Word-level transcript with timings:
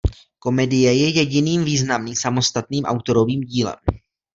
Komedie 0.43 0.91
je 0.99 1.07
jediným 1.21 1.61
významným 1.63 2.15
samostatným 2.23 2.83
autorovým 2.93 3.41
dílem. 3.51 3.81